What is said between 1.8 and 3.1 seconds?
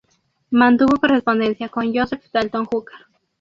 Joseph Dalton Hooker